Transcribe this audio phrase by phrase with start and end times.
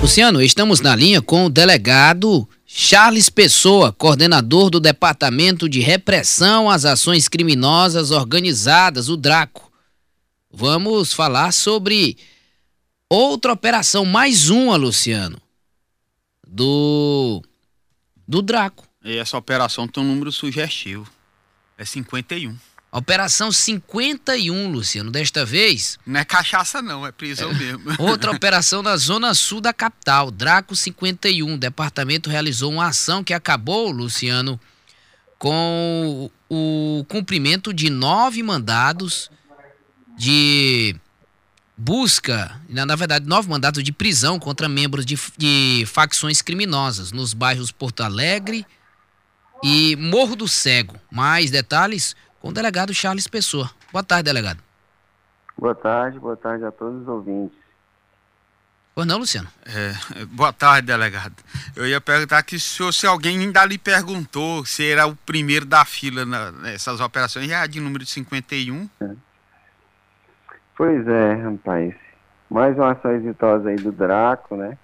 [0.00, 6.86] Luciano, estamos na linha com o delegado Charles Pessoa, coordenador do Departamento de Repressão às
[6.86, 9.70] Ações Criminosas Organizadas, o DRACO.
[10.50, 12.16] Vamos falar sobre
[13.10, 15.38] outra operação, mais uma, Luciano,
[16.48, 17.42] do,
[18.26, 18.88] do DRACO.
[19.04, 21.06] E essa operação tem um número sugestivo,
[21.76, 22.56] é 51.
[22.92, 25.96] Operação 51, Luciano, desta vez.
[26.04, 27.54] Não é cachaça, não, é prisão é.
[27.54, 27.82] mesmo.
[27.98, 31.54] Outra operação na zona sul da capital, Draco 51.
[31.54, 34.58] O departamento realizou uma ação que acabou, Luciano,
[35.38, 39.30] com o cumprimento de nove mandados
[40.18, 40.96] de
[41.76, 47.70] busca, na verdade, nove mandados de prisão contra membros de, de facções criminosas nos bairros
[47.70, 48.66] Porto Alegre
[49.62, 50.96] e Morro do Cego.
[51.10, 53.70] Mais detalhes com o delegado Charles Pessoa.
[53.92, 54.58] Boa tarde, delegado.
[55.56, 57.56] Boa tarde, boa tarde a todos os ouvintes.
[58.94, 59.48] Pois não, Luciano?
[59.66, 61.34] É, boa tarde, delegado.
[61.76, 65.84] Eu ia perguntar que se, se alguém ainda lhe perguntou se era o primeiro da
[65.84, 68.88] fila na, nessas operações, já é de número 51.
[69.00, 69.10] É.
[70.76, 71.94] Pois é, rapaz.
[72.50, 74.76] Mais uma ação exitosa aí do Draco, né?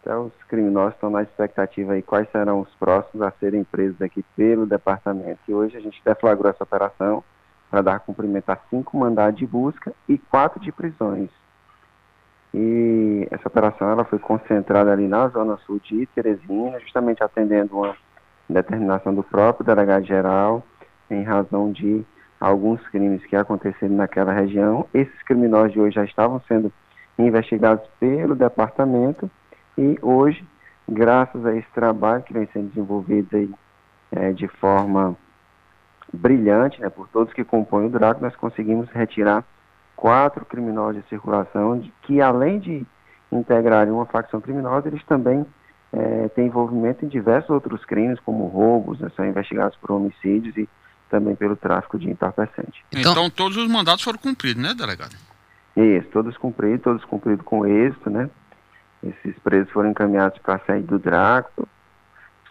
[0.00, 4.24] Então, os criminosos estão na expectativa aí quais serão os próximos a serem presos aqui
[4.34, 5.40] pelo departamento.
[5.46, 7.22] E hoje a gente deflagrou essa operação
[7.70, 11.28] para dar cumprimento a cinco mandados de busca e quatro de prisões.
[12.52, 17.94] E essa operação ela foi concentrada ali na zona sul de Teresina, justamente atendendo uma
[18.48, 20.64] determinação do próprio delegado-geral
[21.08, 22.04] em razão de
[22.40, 24.88] alguns crimes que aconteceram naquela região.
[24.92, 26.72] Esses criminosos de hoje já estavam sendo
[27.18, 29.30] investigados pelo departamento
[29.80, 30.44] e hoje,
[30.86, 33.50] graças a esse trabalho que vem sendo desenvolvido aí,
[34.12, 35.16] é, de forma
[36.12, 39.42] brilhante, né, por todos que compõem o DRACO, nós conseguimos retirar
[39.96, 42.84] quatro criminosos de circulação, de, que além de
[43.32, 45.46] integrarem uma facção criminosa, eles também
[45.92, 50.68] é, têm envolvimento em diversos outros crimes, como roubos, né, são investigados por homicídios e
[51.08, 52.84] também pelo tráfico de entorpecente.
[52.92, 55.14] Então, então todos os mandatos foram cumpridos, né, delegado?
[55.76, 58.28] Isso, todos cumpridos, todos cumpridos com êxito, né?
[59.02, 61.66] Esses presos foram encaminhados para a sede do Draco,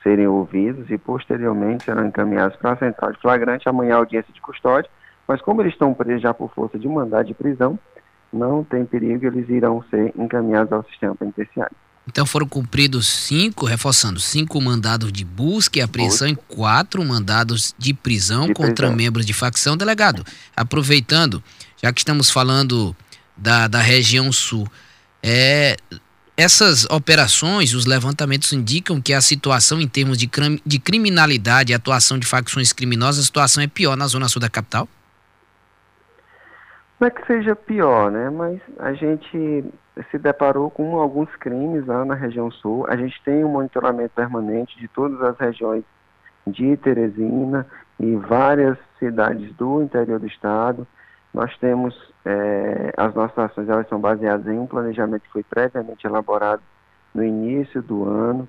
[0.02, 4.90] serem ouvidos e posteriormente serão encaminhados para a central de flagrante, amanhã audiência de custódia,
[5.28, 7.78] mas como eles estão presos já por força de mandado de prisão,
[8.32, 11.76] não tem perigo, eles irão ser encaminhados ao sistema penitenciário.
[12.08, 17.94] Então foram cumpridos cinco, reforçando, cinco mandados de busca e apreensão e quatro mandados de
[17.94, 18.96] prisão de contra prisão.
[18.96, 19.78] membros de facção.
[19.78, 21.44] Delegado, aproveitando,
[21.82, 22.96] já que estamos falando
[23.38, 24.68] da, da região sul,
[25.22, 25.78] é,
[26.40, 30.30] essas operações, os levantamentos indicam que a situação em termos de,
[30.66, 34.50] de criminalidade e atuação de facções criminosas, a situação é pior na zona sul da
[34.50, 34.88] capital?
[36.98, 38.30] Não é que seja pior, né?
[38.30, 39.66] Mas a gente
[40.10, 42.86] se deparou com alguns crimes lá na região sul.
[42.88, 45.84] A gente tem um monitoramento permanente de todas as regiões
[46.48, 47.68] de Teresina
[48.00, 50.88] e várias cidades do interior do estado.
[51.34, 51.96] Nós temos
[52.26, 56.62] é, as nossas ações, elas são baseadas em um planejamento que foi previamente elaborado
[57.14, 58.48] no início do ano.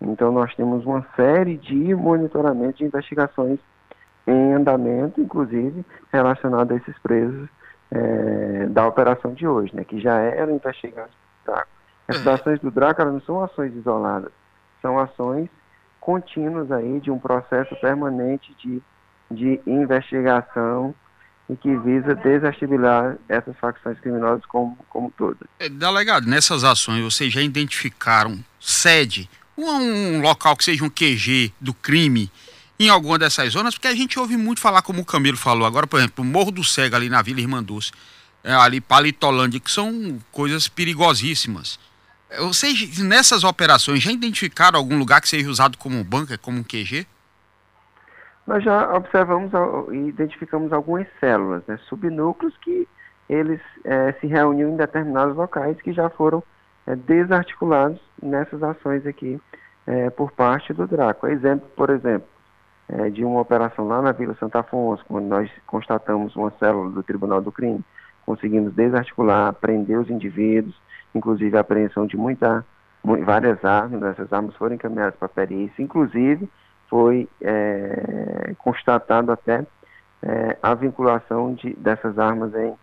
[0.00, 3.60] Então, nós temos uma série de monitoramento de investigações
[4.26, 7.48] em andamento, inclusive relacionado a esses presos
[7.90, 11.12] é, da operação de hoje, né, que já eram investigados
[11.44, 11.70] pelo Draco.
[12.08, 12.32] Essas uhum.
[12.32, 14.32] ações do Draco não são ações isoladas,
[14.80, 15.48] são ações
[16.00, 18.82] contínuas aí de um processo permanente de,
[19.30, 20.94] de investigação
[21.48, 25.48] e que visa desestabilizar essas facções criminosas como, como todas.
[25.58, 31.52] É, delegado, nessas ações vocês já identificaram sede, um, um local que seja um QG
[31.60, 32.30] do crime
[32.78, 33.74] em alguma dessas zonas?
[33.74, 36.50] Porque a gente ouve muito falar, como o Camilo falou agora, por exemplo, o Morro
[36.50, 37.92] do Cego ali na Vila Irmanduz,
[38.42, 41.78] é, ali Palitolândia, que são coisas perigosíssimas.
[42.30, 46.64] É, vocês, nessas operações, já identificaram algum lugar que seja usado como banca, como um
[46.64, 47.06] QG?
[48.46, 49.52] Nós já observamos
[49.92, 52.88] e identificamos algumas células, né, subnúcleos que
[53.28, 56.42] eles é, se reuniam em determinados locais que já foram
[56.86, 59.40] é, desarticulados nessas ações aqui
[59.86, 61.26] é, por parte do Draco.
[61.28, 62.26] Exemplo, por exemplo,
[62.88, 67.02] é, de uma operação lá na Vila Santa Afonso, quando nós constatamos uma célula do
[67.02, 67.82] Tribunal do Crime,
[68.26, 70.76] conseguimos desarticular, prender os indivíduos,
[71.14, 72.64] inclusive a apreensão de muita,
[73.02, 76.48] várias armas, essas armas foram encaminhadas para a perícia, inclusive
[76.92, 79.64] foi é, constatado até
[80.22, 82.74] é, a vinculação de, dessas armas em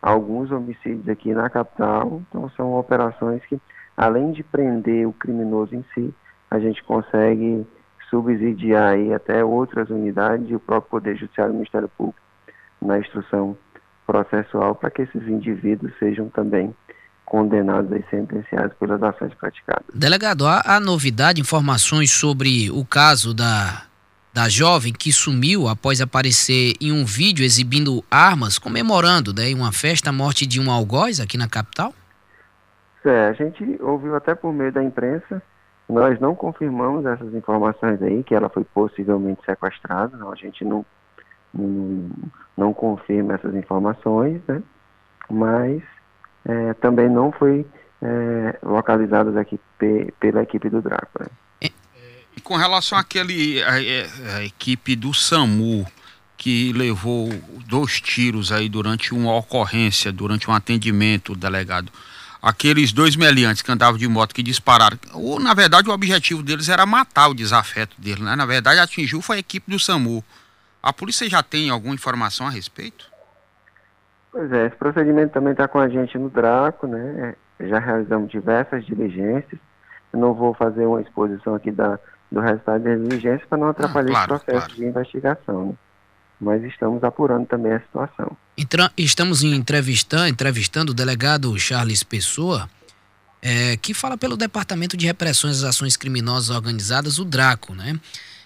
[0.00, 2.22] alguns homicídios aqui na capital.
[2.26, 3.60] Então são operações que,
[3.94, 6.14] além de prender o criminoso em si,
[6.50, 7.66] a gente consegue
[8.08, 12.18] subsidiar aí até outras unidades e o próprio Poder Judiciário e o Ministério Público
[12.80, 13.54] na instrução
[14.06, 16.74] processual para que esses indivíduos sejam também
[17.28, 19.84] condenados e sentenciados pelas ações praticadas.
[19.94, 23.82] Delegado, há, há novidade, informações sobre o caso da,
[24.32, 29.72] da jovem que sumiu após aparecer em um vídeo exibindo armas, comemorando né, em uma
[29.72, 31.92] festa a morte de um algoz aqui na capital?
[33.04, 35.42] É, a gente ouviu até por meio da imprensa,
[35.88, 40.84] nós não confirmamos essas informações aí, que ela foi possivelmente sequestrada, não, a gente não,
[41.52, 42.10] não,
[42.56, 44.62] não confirma essas informações, né?
[45.30, 45.82] mas
[46.48, 47.66] é, também não foi
[48.02, 51.20] é, localizadas aqui pe pela equipe do Draco.
[51.20, 51.70] Né?
[52.36, 53.72] E com relação àquele a,
[54.36, 55.86] a, equipe do SAMU
[56.36, 57.28] que levou
[57.66, 61.92] dois tiros aí durante uma ocorrência, durante um atendimento, delegado,
[62.40, 66.68] aqueles dois meliantes que andavam de moto que dispararam, ou na verdade o objetivo deles
[66.68, 68.36] era matar o desafeto dele, né?
[68.36, 70.24] Na verdade atingiu foi a equipe do SAMU.
[70.80, 73.04] A polícia já tem alguma informação a respeito?
[74.30, 77.34] Pois é, esse procedimento também está com a gente no Draco, né?
[77.60, 79.60] Já realizamos diversas diligências.
[80.12, 81.98] Eu não vou fazer uma exposição aqui da,
[82.30, 84.74] do resultado das diligências para não atrapalhar ah, claro, esse processo claro.
[84.74, 85.66] de investigação.
[85.66, 85.74] Né?
[86.40, 88.36] Mas estamos apurando também a situação.
[88.96, 92.68] estamos entrevistando, entrevistando o delegado Charles Pessoa,
[93.42, 97.98] é, que fala pelo Departamento de Repressões às Ações Criminosas Organizadas, o DRACO, né?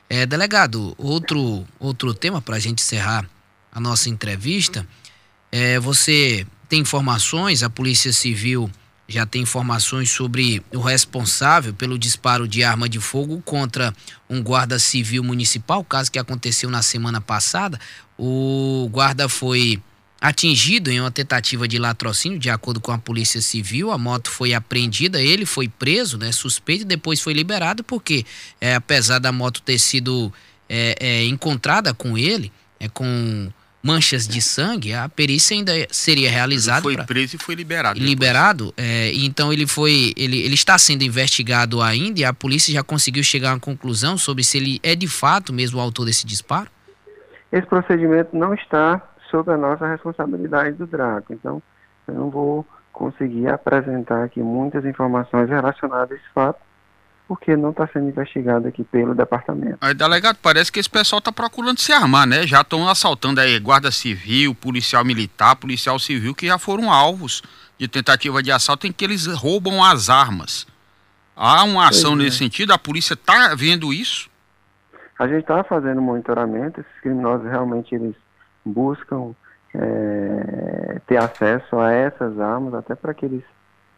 [0.09, 3.27] É, delegado, outro, outro tema para a gente encerrar
[3.73, 4.87] a nossa entrevista
[5.53, 8.71] é, você tem informações, a Polícia Civil
[9.07, 13.95] já tem informações sobre o responsável pelo disparo de arma de fogo contra
[14.31, 17.79] um guarda civil municipal, caso que aconteceu na semana passada.
[18.19, 19.83] O guarda foi
[20.19, 23.91] atingido em uma tentativa de latrocínio, de acordo com a Polícia Civil.
[23.91, 28.25] A moto foi apreendida, ele foi preso, né, suspeito, e depois foi liberado, porque
[28.61, 30.33] é, apesar da moto ter sido
[30.69, 32.51] é, é, encontrada com ele,
[32.81, 36.87] é, com manchas de sangue, a perícia ainda seria realizada.
[36.87, 37.99] Ele foi preso e foi liberado.
[37.99, 42.83] Liberado, é, então ele foi, ele, ele está sendo investigado ainda e a polícia já
[42.83, 46.25] conseguiu chegar a uma conclusão sobre se ele é de fato mesmo o autor desse
[46.27, 46.71] disparo?
[47.51, 51.63] Esse procedimento não está sob a nossa responsabilidade do Draco, então
[52.07, 56.61] eu não vou conseguir apresentar aqui muitas informações relacionadas a esse fato,
[57.29, 59.79] porque não está sendo investigado aqui pelo departamento.
[59.81, 62.47] Aí, delegado, parece que esse pessoal está procurando se armar, né?
[62.47, 67.43] Já estão assaltando aí guarda civil, policial militar, policial civil, que já foram alvos
[67.79, 70.67] de tentativa de assalto em que eles roubam as armas.
[71.35, 72.73] Há uma ação nesse sentido?
[72.73, 74.31] A polícia está vendo isso?
[75.19, 78.15] A gente está fazendo monitoramento, esses criminosos realmente eles
[78.65, 79.35] buscam
[79.75, 83.43] é, ter acesso a essas armas, até para que eles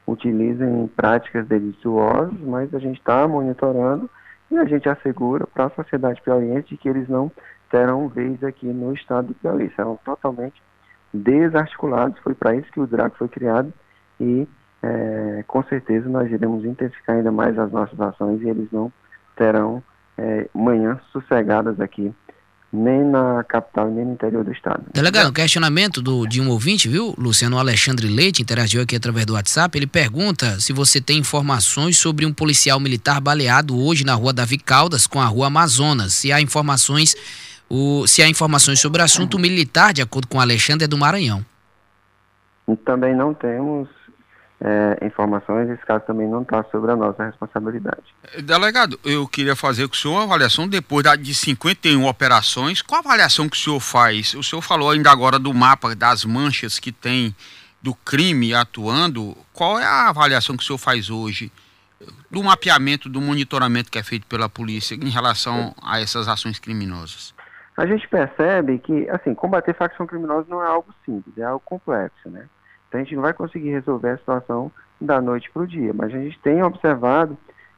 [0.07, 4.09] utilizem práticas delituosas, mas a gente está monitorando
[4.51, 7.31] e a gente assegura para a sociedade piauiense que eles não
[7.71, 10.63] terão vez aqui no estado do Piauí, serão totalmente
[11.13, 13.73] desarticulados, foi para isso que o DRAC foi criado
[14.21, 14.47] e
[14.83, 18.93] é, com certeza nós iremos intensificar ainda mais as nossas ações e eles não
[19.35, 19.83] terão
[20.19, 22.15] é, manhãs sossegadas aqui
[22.75, 24.83] nem na capital, nem no interior do estado.
[24.93, 27.15] Delegado, um questionamento do, de um ouvinte, viu?
[27.17, 29.79] Luciano Alexandre Leite interagiu aqui através do WhatsApp.
[29.79, 34.59] Ele pergunta se você tem informações sobre um policial militar baleado hoje na rua Davi
[34.59, 36.15] Caldas com a rua Amazonas.
[36.15, 37.15] Se há informações,
[37.71, 41.45] o, se há informações sobre o assunto militar, de acordo com Alexandre, é do Maranhão.
[42.85, 43.89] Também não temos
[44.61, 48.03] é, informações, esse caso também não está sobre a nossa responsabilidade.
[48.43, 52.81] Delegado, eu queria fazer com o senhor uma avaliação depois de 51 operações.
[52.81, 54.35] Qual a avaliação que o senhor faz?
[54.35, 57.35] O senhor falou ainda agora do mapa das manchas que tem
[57.83, 59.37] do crime atuando.
[59.53, 61.53] Qual é a avaliação que o senhor faz hoje
[62.31, 67.35] do mapeamento, do monitoramento que é feito pela polícia em relação a essas ações criminosas?
[67.77, 72.31] A gente percebe que, assim, combater facção criminosa não é algo simples, é algo complexo,
[72.31, 72.47] né?
[72.95, 74.71] Então a gente não vai conseguir resolver a situação
[75.01, 77.37] da noite para o dia, mas a gente tem observado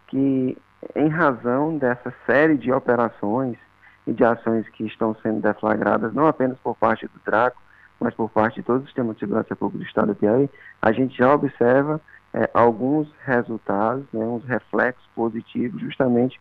[0.08, 0.58] que,
[0.94, 3.56] em razão dessa série de operações
[4.06, 7.56] e de ações que estão sendo deflagradas, não apenas por parte do Draco,
[7.98, 10.50] mas por parte de todo o sistema de segurança pública do Estado do Piauí,
[10.82, 11.98] a gente já observa
[12.34, 16.38] é, alguns resultados, né, uns reflexos positivos, justamente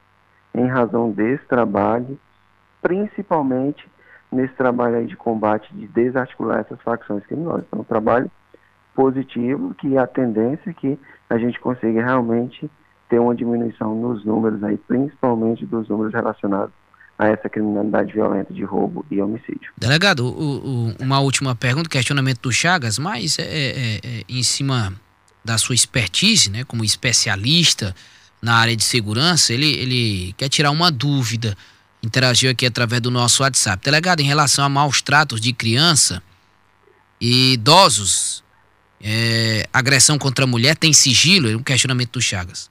[0.53, 2.19] em razão desse trabalho,
[2.81, 3.89] principalmente
[4.29, 7.63] nesse trabalho de combate, de desarticular essas facções criminosas.
[7.67, 8.29] Então, um trabalho
[8.95, 10.97] positivo, que a tendência é que
[11.29, 12.69] a gente consiga realmente
[13.09, 16.73] ter uma diminuição nos números aí, principalmente dos números relacionados
[17.17, 19.71] a essa criminalidade violenta de roubo e homicídio.
[19.77, 24.93] Delegado, o, o, uma última pergunta, questionamento do Chagas, mas é, é, é, em cima
[25.43, 27.95] da sua expertise, né, como especialista
[28.41, 31.55] na área de segurança, ele, ele quer tirar uma dúvida,
[32.03, 33.83] interagiu aqui através do nosso WhatsApp.
[33.83, 36.21] Delegado, em relação a maus tratos de criança
[37.21, 38.44] e idosos
[39.03, 41.49] é, agressão contra a mulher tem sigilo?
[41.49, 42.69] É um questionamento do Chagas.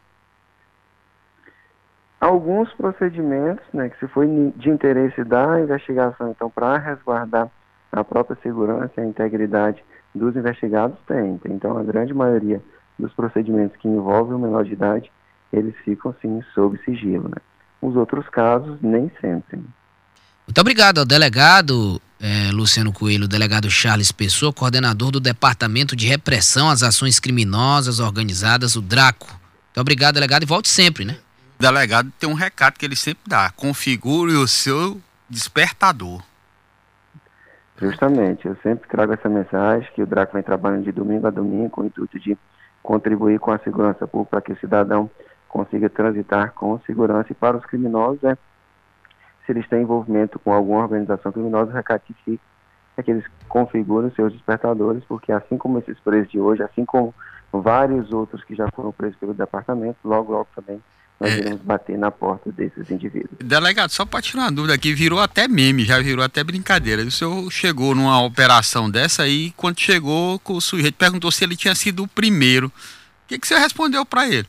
[2.20, 4.26] Alguns procedimentos, né, que se foi
[4.56, 7.50] de interesse da investigação, então, para resguardar
[7.92, 11.38] a própria segurança e a integridade dos investigados, tem.
[11.44, 12.62] Então, a grande maioria
[12.98, 15.12] dos procedimentos que envolvem o menor de idade,
[15.52, 17.36] eles ficam, sim, sob sigilo, né.
[17.82, 19.60] Os outros casos, nem sempre.
[20.46, 26.68] Muito obrigado ao delegado é, Luciano Coelho, delegado Charles Pessoa, coordenador do Departamento de Repressão
[26.68, 29.26] às Ações Criminosas Organizadas, o DRACO.
[29.26, 31.16] Muito obrigado, delegado, e volte sempre, né?
[31.58, 36.22] O delegado tem um recado que ele sempre dá: configure o seu despertador.
[37.80, 41.70] Justamente, eu sempre trago essa mensagem que o DRACO vem trabalhando de domingo a domingo
[41.70, 42.38] com o intuito de
[42.82, 45.10] contribuir com a segurança pública para que o cidadão
[45.48, 48.36] consiga transitar com segurança e para os criminosos é
[49.44, 52.42] se eles têm envolvimento com alguma organização criminosa, o recado que fica
[52.96, 57.14] é que eles configurem seus despertadores, porque assim como esses presos de hoje, assim como
[57.52, 60.80] vários outros que já foram presos pelo departamento, logo, logo também
[61.20, 61.38] nós é.
[61.38, 63.38] iremos bater na porta desses indivíduos.
[63.38, 67.02] Delegado, só para tirar uma dúvida aqui, virou até meme, já virou até brincadeira.
[67.02, 71.74] O senhor chegou numa operação dessa aí, quando chegou, o sujeito perguntou se ele tinha
[71.74, 72.66] sido o primeiro.
[72.66, 72.72] O
[73.28, 74.46] que, que você respondeu para ele?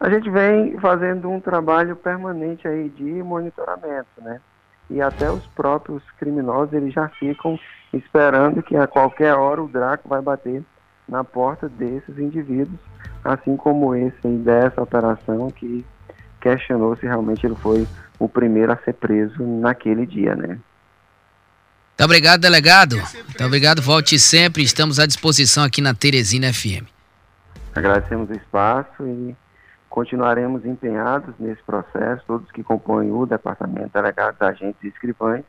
[0.00, 4.40] A gente vem fazendo um trabalho permanente aí de monitoramento, né?
[4.88, 7.60] E até os próprios criminosos, eles já ficam
[7.92, 10.64] esperando que a qualquer hora o Draco vai bater
[11.06, 12.80] na porta desses indivíduos,
[13.22, 15.84] assim como esse dessa operação que
[16.40, 17.86] questionou se realmente ele foi
[18.18, 20.48] o primeiro a ser preso naquele dia, né?
[20.48, 22.96] Muito obrigado, delegado.
[22.96, 24.62] Muito obrigado, volte sempre.
[24.62, 26.88] Estamos à disposição aqui na Teresina FM.
[27.74, 29.36] Agradecemos o espaço e
[29.90, 35.44] Continuaremos empenhados nesse processo, todos que compõem o departamento, delegados, agentes e escrivães,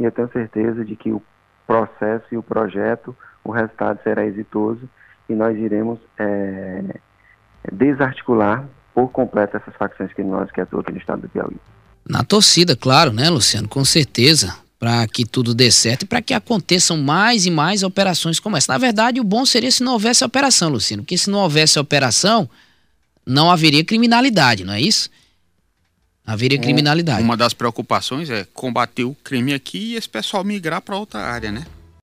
[0.00, 1.22] e eu tenho certeza de que o
[1.66, 3.14] processo e o projeto,
[3.44, 4.88] o resultado será exitoso
[5.28, 6.98] e nós iremos é,
[7.70, 8.64] desarticular
[8.94, 11.56] por completo essas facções criminosas que atuam aqui no estado do Piauí.
[12.08, 13.68] Na torcida, claro, né, Luciano?
[13.68, 18.40] Com certeza, para que tudo dê certo e para que aconteçam mais e mais operações
[18.40, 18.72] como essa.
[18.72, 22.48] Na verdade, o bom seria se não houvesse operação, Luciano, porque se não houvesse operação,
[23.26, 25.08] não haveria criminalidade, não é isso?
[26.26, 27.22] Haveria criminalidade.
[27.22, 31.52] Uma das preocupações é combater o crime aqui e esse pessoal migrar para outra área,
[31.52, 31.66] né?